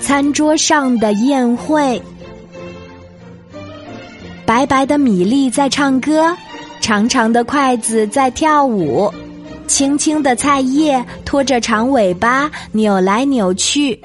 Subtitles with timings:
[0.00, 2.00] 餐桌上的宴会，
[4.44, 6.36] 白白的米粒在唱歌，
[6.80, 9.12] 长长的筷子在跳舞，
[9.66, 14.00] 青青的菜叶拖着长尾巴扭来扭去，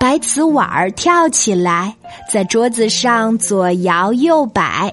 [0.00, 1.94] 白瓷碗儿跳起来，
[2.32, 4.92] 在桌子上左摇右摆。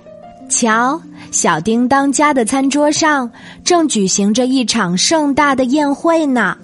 [0.50, 1.02] 瞧，
[1.32, 3.32] 小叮当家的餐桌上
[3.64, 6.58] 正举行着一场盛大的宴会呢。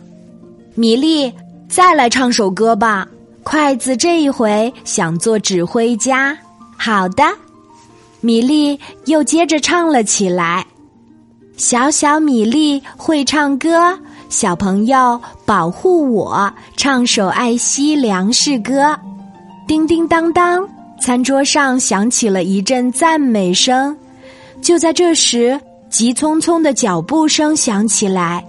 [0.75, 1.31] 米粒，
[1.69, 3.07] 再来唱首歌吧。
[3.43, 6.37] 筷子这一回想做指挥家。
[6.77, 7.23] 好的，
[8.21, 10.65] 米粒又接着唱了起来。
[11.55, 13.97] 小小米粒会唱歌，
[14.29, 18.97] 小朋友保护我，唱首爱惜粮食歌。
[19.67, 20.67] 叮叮当当。
[20.99, 23.95] 餐桌上响起了一阵赞美声，
[24.63, 25.59] 就在这时，
[25.91, 28.43] 急匆匆的脚步声响起来。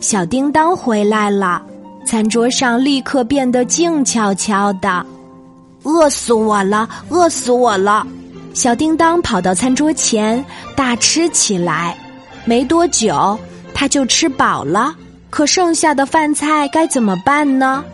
[0.00, 1.62] 小叮当回来了，
[2.04, 5.04] 餐桌上立刻变得静悄悄的。
[5.82, 6.88] 饿死我了！
[7.08, 8.06] 饿死我了！
[8.54, 10.44] 小叮当跑到餐桌前
[10.76, 11.96] 大吃起来。
[12.44, 13.38] 没多久，
[13.74, 14.94] 他就吃饱了。
[15.30, 17.84] 可剩下的饭菜该怎么办呢？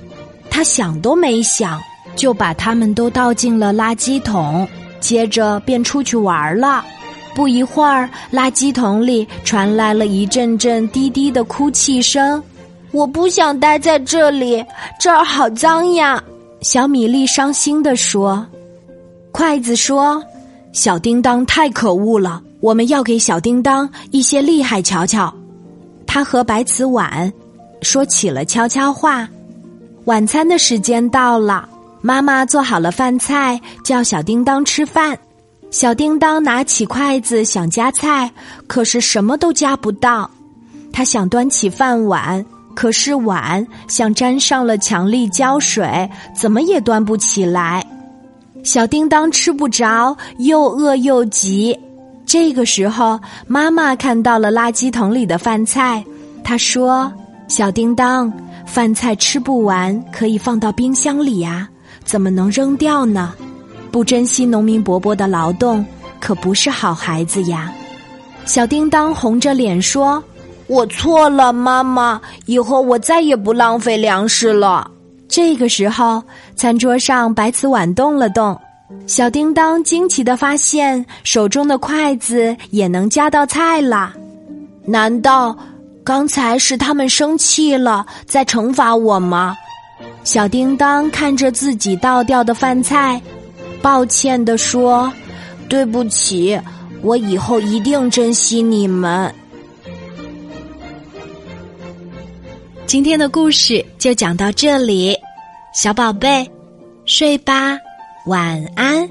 [0.51, 1.81] 他想都没想。
[2.17, 4.67] 就把他们都倒进了垃圾桶，
[4.99, 6.85] 接着便出去玩了。
[7.33, 12.43] 不一会儿，垃圾桶里传来了一阵阵低低的哭泣声。
[12.91, 14.65] 我不想待在这里，
[14.99, 16.23] 这儿好脏呀！
[16.63, 18.45] 小米粒伤心地说。
[19.31, 20.23] 筷子说
[20.73, 25.33] ：“小叮当太可恶了，我们要给小叮当一些厉害瞧瞧。”
[26.07, 27.33] 他和白瓷碗
[27.83, 29.29] 说起了悄悄话。
[30.07, 31.69] 晚餐的时间到了。
[32.01, 35.19] 妈妈做好了饭菜，叫小叮当吃饭。
[35.71, 38.31] 小叮当拿起筷子想夹菜，
[38.69, 40.31] 可是什么都夹不到。
[40.93, 42.45] 他想端起饭碗，
[42.79, 47.85] 可是碗像沾上了强力胶水，怎么也端不起来。
[48.63, 51.77] 小叮当吃不着，又饿又急。
[52.25, 56.05] 这个时候，妈妈看到了垃圾桶里的饭菜，
[56.45, 57.13] 她说
[57.51, 58.33] ：“小叮当，
[58.65, 61.69] 饭菜吃不完，可以放到冰箱里呀。”
[62.07, 63.35] 怎么能扔掉呢？
[63.91, 65.85] 不珍惜农民伯伯的劳动，
[66.21, 67.73] 可不是好孩子呀！
[68.47, 70.23] 小叮当红着脸说
[70.69, 74.89] ：“我错了，妈妈，以后我再也不浪费粮食了。”
[75.29, 76.23] 这个时候，
[76.57, 78.59] 餐桌上白瓷碗动了动，
[79.07, 84.15] 小叮当惊奇的发现，手中的筷子也能夹到菜了。
[84.85, 85.55] 难道
[86.03, 89.55] 刚才是他们生气了，在惩罚我吗？
[90.25, 93.21] 小叮当看着自己倒掉的饭菜，
[93.83, 95.13] 抱歉地说
[95.69, 96.59] ：“对不起，
[97.03, 99.35] 我以后一定珍惜你们。”
[102.89, 105.15] 今天的故事就讲到这里，
[105.75, 106.51] 小宝贝，
[107.05, 107.79] 睡吧，
[108.25, 109.07] 晚安。